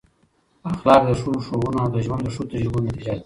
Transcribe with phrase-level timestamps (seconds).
[0.71, 3.19] اخلاق د ښو ښوونو او د ژوند د ښو تجربو نتیجه ده.